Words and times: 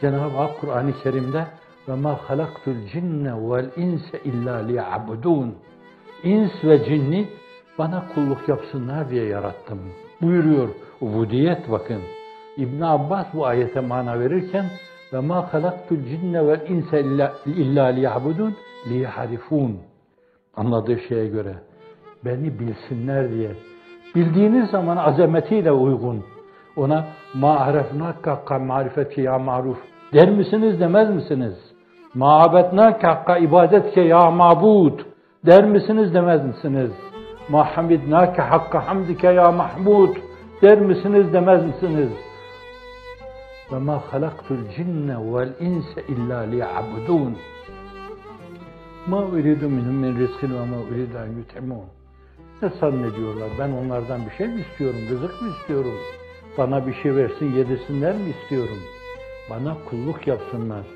Cenab-ı 0.00 0.36
Hak 0.36 0.60
Kur'an-ı 0.60 0.92
Kerim'de 1.02 1.46
ve 1.88 1.94
ma 1.94 2.18
halaktul 2.28 2.86
cinne 2.92 3.50
vel 3.50 3.70
inse 3.76 4.20
illa 4.24 4.56
liya'budun. 4.56 5.54
İns 6.22 6.64
ve 6.64 6.84
cinni 6.84 7.28
bana 7.78 8.04
kulluk 8.14 8.48
yapsınlar 8.48 9.10
diye 9.10 9.24
yarattım. 9.24 9.78
Buyuruyor 10.22 10.68
ubudiyet 11.00 11.70
bakın. 11.70 12.00
İbn 12.56 12.82
Abbas 12.82 13.26
bu 13.34 13.46
ayete 13.46 13.80
mana 13.80 14.20
verirken 14.20 14.64
ve 15.12 15.20
ma 15.20 15.52
halaktul 15.54 15.96
cinne 15.96 16.46
vel 16.46 16.60
inse 16.68 17.00
illa, 17.46 17.84
liya'budun 17.84 18.54
liyahrifun. 18.88 19.78
Anladığı 20.56 20.98
şeye 21.08 21.26
göre 21.26 21.54
beni 22.24 22.58
bilsinler 22.58 23.32
diye. 23.32 23.50
Bildiğiniz 24.14 24.70
zaman 24.70 24.96
azametiyle 24.96 25.72
uygun. 25.72 26.24
Ona 26.76 27.04
ma 27.34 27.58
arefnaka 27.58 28.30
hakka 28.30 28.58
marifeti 28.58 29.20
ya 29.20 29.38
maruf 29.38 29.78
der 30.12 30.28
misiniz 30.28 30.80
demez 30.80 31.10
misiniz? 31.10 31.54
Ma 32.14 32.42
abetnaka 32.44 33.08
hakka 33.08 33.38
ibadetke 33.38 34.00
ya 34.00 34.30
mabud 34.30 35.00
der 35.46 35.64
misiniz 35.64 36.14
demez 36.14 36.44
misiniz? 36.44 36.90
Ma 37.48 37.64
hamidnaka 37.76 38.50
hakka 38.50 38.78
hamdike 38.86 39.26
ya 39.26 39.52
mahmud 39.52 40.16
der 40.62 40.78
misiniz 40.78 41.32
demez 41.32 41.64
misiniz? 41.64 42.12
Ve 43.72 43.78
ma 43.78 44.02
halaktul 44.10 44.62
cinne 44.76 45.16
vel 45.32 45.52
inse 45.60 46.00
illa 46.08 46.38
liya'budun. 46.40 47.34
Ma 49.06 49.18
uridu 49.18 49.68
minhum 49.68 49.96
min 50.02 50.18
rizkin 50.20 50.50
ve 50.58 50.64
ma 50.72 50.78
uridu 50.90 51.16
en 51.26 51.32
yut'imun. 51.38 51.86
Ne 52.62 52.68
zannediyorlar? 52.80 53.48
Ben 53.58 53.70
onlardan 53.72 54.20
bir 54.26 54.34
şey 54.38 54.48
mi 54.48 54.60
istiyorum? 54.60 55.00
Rızık 55.10 55.42
mı 55.42 55.48
istiyorum? 55.48 55.94
Bana 56.58 56.86
bir 56.86 56.94
şey 56.94 57.16
versin 57.16 57.52
yedirsinler 57.52 58.14
mi 58.14 58.30
istiyorum? 58.30 58.78
Bana 59.50 59.76
kulluk 59.90 60.26
yapsınlar. 60.26 60.86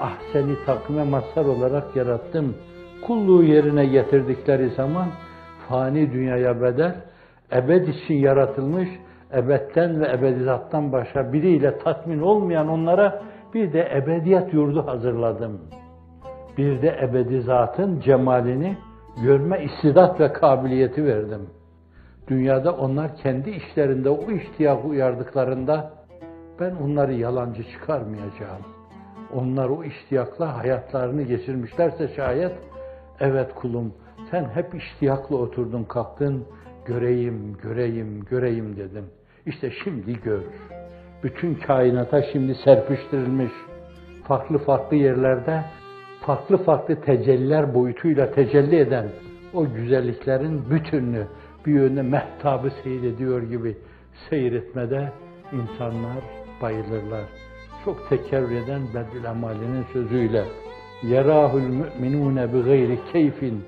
Ah 0.00 0.18
seni 0.32 0.64
takvime 0.66 1.04
mazhar 1.04 1.44
olarak 1.44 1.96
yarattım. 1.96 2.54
Kulluğu 3.02 3.42
yerine 3.42 3.86
getirdikleri 3.86 4.68
zaman 4.68 5.08
fani 5.68 6.12
dünyaya 6.12 6.62
bedel, 6.62 6.94
ebed 7.52 7.86
için 7.86 8.14
yaratılmış, 8.14 8.88
ebedden 9.34 10.00
ve 10.00 10.12
ebedizattan 10.12 10.92
başka 10.92 11.32
biriyle 11.32 11.78
tatmin 11.78 12.20
olmayan 12.20 12.68
onlara 12.68 13.22
bir 13.54 13.72
de 13.72 13.88
ebediyet 13.96 14.54
yurdu 14.54 14.86
hazırladım. 14.86 15.60
Bir 16.58 16.82
de 16.82 16.98
ebedizatın 17.02 18.00
cemalini 18.00 18.76
görme 19.24 19.64
istidat 19.64 20.20
ve 20.20 20.32
kabiliyeti 20.32 21.04
verdim. 21.04 21.46
Dünyada 22.30 22.72
onlar 22.72 23.16
kendi 23.16 23.50
işlerinde 23.50 24.08
o 24.10 24.32
ihtiyacı 24.32 24.88
uyardıklarında 24.88 25.90
ben 26.60 26.70
onları 26.70 27.12
yalancı 27.12 27.62
çıkarmayacağım. 27.62 28.62
Onlar 29.34 29.68
o 29.68 29.84
iştiyakla 29.84 30.58
hayatlarını 30.58 31.22
geçirmişlerse 31.22 32.08
şayet 32.16 32.52
evet 33.20 33.54
kulum 33.54 33.94
sen 34.30 34.44
hep 34.44 34.74
iştiyakla 34.74 35.36
oturdun 35.36 35.84
kalktın 35.84 36.44
göreyim 36.84 37.56
göreyim 37.62 38.24
göreyim 38.30 38.76
dedim. 38.76 39.04
İşte 39.46 39.70
şimdi 39.84 40.20
gör. 40.20 40.42
Bütün 41.22 41.54
kainata 41.54 42.22
şimdi 42.22 42.54
serpiştirilmiş 42.54 43.52
farklı 44.24 44.58
farklı 44.58 44.96
yerlerde 44.96 45.64
farklı 46.20 46.56
farklı 46.56 47.00
tecelliler 47.00 47.74
boyutuyla 47.74 48.30
tecelli 48.30 48.76
eden 48.76 49.06
o 49.54 49.66
güzelliklerin 49.74 50.70
bütününü 50.70 51.26
bir 51.66 51.72
yönde 51.72 52.02
mehtabı 52.02 52.70
seyrediyor 52.82 53.42
gibi 53.42 53.76
seyretmede 54.30 55.12
insanlar 55.52 56.24
bayılırlar. 56.62 57.24
Çok 57.84 58.08
tekerrür 58.08 58.50
eden 58.50 58.82
Bedül 58.94 59.24
Emali'nin 59.24 59.84
sözüyle 59.92 60.44
yerahul 61.02 61.60
müminune 61.60 62.52
bi 62.52 62.62
gayri 62.62 62.98
keyfin 63.12 63.64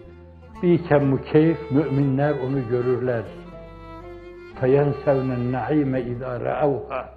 biken 0.62 1.04
mukeyf 1.04 1.58
müminler 1.70 2.34
onu 2.47 2.69
görürler. 2.69 3.25
Feyensevnen 4.60 5.53
naime 5.53 6.03
idâ 6.03 6.41
re'evha 6.41 7.14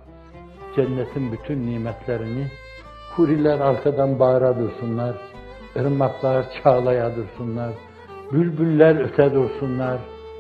cennetin 0.75 1.31
bütün 1.31 1.67
nimetlerini 1.67 2.47
huriler 3.15 3.59
arkadan 3.59 4.19
bağıra 4.19 4.59
dursunlar, 4.59 5.15
ırmaklar 5.75 6.45
çağlaya 6.63 7.11
dursunlar, 7.15 7.71
bülbüller 8.31 8.95
öte 8.95 9.33
dursunlar, 9.33 9.99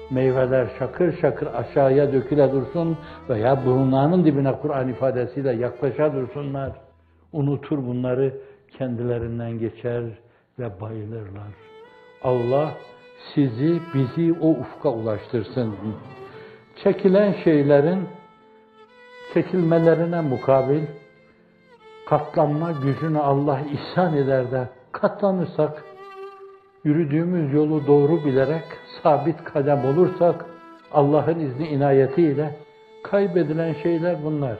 meyveler 0.09 0.67
şakır 0.79 1.17
şakır 1.21 1.47
aşağıya 1.53 2.13
döküle 2.13 2.51
dursun 2.51 2.97
veya 3.29 3.65
burnlarının 3.65 4.25
dibine 4.25 4.51
Kur'an 4.61 4.87
ifadesiyle 4.87 5.51
yaklaşa 5.51 6.13
dursunlar. 6.13 6.71
Unutur 7.33 7.77
bunları 7.77 8.33
kendilerinden 8.77 9.59
geçer 9.59 10.03
ve 10.59 10.81
bayılırlar. 10.81 11.53
Allah 12.23 12.71
sizi, 13.33 13.79
bizi 13.93 14.35
o 14.41 14.49
ufka 14.49 14.89
ulaştırsın. 14.89 15.75
Çekilen 16.83 17.35
şeylerin 17.43 18.07
çekilmelerine 19.33 20.21
mukabil 20.21 20.81
katlanma 22.09 22.71
gücünü 22.71 23.19
Allah 23.19 23.59
ihsan 23.59 24.17
eder 24.17 24.51
de 24.51 24.69
katlanırsak 24.91 25.83
yürüdüğümüz 26.85 27.53
yolu 27.53 27.87
doğru 27.87 28.25
bilerek 28.25 28.63
sabit 29.03 29.43
kadem 29.43 29.85
olursak 29.85 30.45
Allah'ın 30.91 31.39
izni 31.39 31.67
inayetiyle 31.67 32.55
kaybedilen 33.03 33.73
şeyler 33.83 34.23
bunlar. 34.23 34.57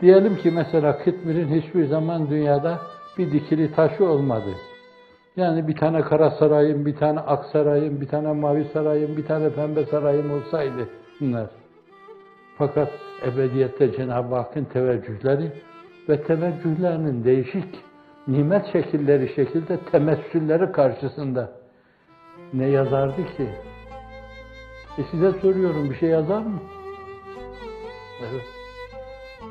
Diyelim 0.00 0.36
ki 0.36 0.50
mesela 0.50 0.98
Kıtmir'in 0.98 1.60
hiçbir 1.60 1.86
zaman 1.86 2.30
dünyada 2.30 2.78
bir 3.18 3.32
dikili 3.32 3.72
taşı 3.72 4.04
olmadı. 4.04 4.50
Yani 5.36 5.68
bir 5.68 5.76
tane 5.76 6.00
kara 6.00 6.30
sarayım, 6.30 6.86
bir 6.86 6.96
tane 6.96 7.20
ak 7.20 7.44
sarayım, 7.44 8.00
bir 8.00 8.08
tane 8.08 8.32
mavi 8.32 8.64
sarayım, 8.72 9.16
bir 9.16 9.26
tane 9.26 9.50
pembe 9.50 9.84
sarayım 9.84 10.30
olsaydı 10.30 10.88
bunlar. 11.20 11.46
Fakat 12.58 12.88
ebediyette 13.26 13.92
Cenab-ı 13.92 14.34
Hakk'ın 14.34 14.64
teveccühleri 14.64 15.52
ve 16.08 16.22
teveccühlerinin 16.22 17.24
değişik 17.24 17.87
nimet 18.28 18.72
şekilleri 18.72 19.34
şekilde 19.34 19.78
temessülleri 19.92 20.72
karşısında 20.72 21.52
ne 22.52 22.66
yazardı 22.66 23.36
ki? 23.36 23.48
E 24.98 25.02
size 25.10 25.32
soruyorum 25.32 25.90
bir 25.90 25.94
şey 25.94 26.08
yazar 26.08 26.42
mı? 26.42 26.60
Evet. 28.20 28.42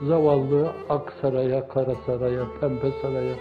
Zavallı 0.04 0.72
ak 0.90 1.14
saraya, 1.22 1.68
kara 1.68 1.96
saraya, 2.06 2.44
pembe 2.62 2.92
saraya, 3.02 3.36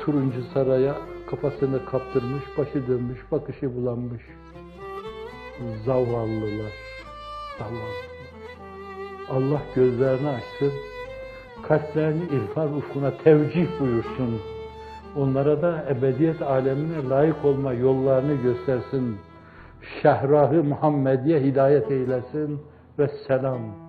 turuncu 0.00 0.42
saraya 0.54 0.94
kafasını 1.30 1.84
kaptırmış, 1.84 2.44
başı 2.58 2.86
dönmüş, 2.86 3.32
bakışı 3.32 3.76
bulanmış. 3.76 4.22
Zavallılar, 5.84 6.72
zavallılar. 7.58 8.16
Allah 9.30 9.62
gözlerini 9.74 10.28
açsın, 10.28 10.72
kalplerini 11.62 12.24
irfan 12.24 12.76
ufkuna 12.76 13.10
tevcih 13.24 13.68
buyursun. 13.80 14.40
Onlara 15.16 15.62
da 15.62 15.84
ebediyet 15.90 16.42
alemine 16.42 17.08
layık 17.08 17.44
olma 17.44 17.72
yollarını 17.72 18.34
göstersin. 18.34 19.16
Şehrahı 20.02 20.64
Muhammediye 20.64 21.40
hidayet 21.40 21.90
eylesin 21.90 22.60
ve 22.98 23.08
selam. 23.28 23.85